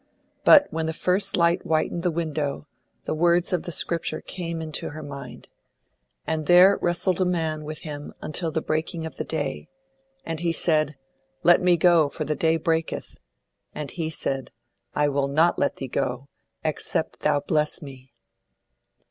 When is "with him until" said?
7.63-8.49